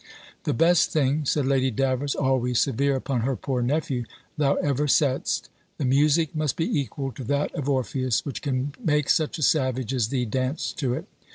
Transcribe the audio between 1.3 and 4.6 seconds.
Lady Davers (always severe upon her poor nephew), "thou